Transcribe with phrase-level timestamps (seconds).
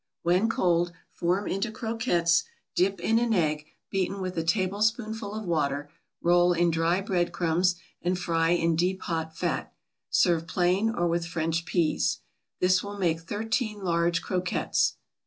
[0.23, 5.91] When cold, form into croquettes, dip in an egg, beaten with a tablespoonful of water,
[6.23, 9.71] roll in dry bread crumbs, and fry in deep hot fat.
[10.09, 12.17] Serve plain, or with French peas.
[12.59, 14.95] This will make thirteen large croquettes.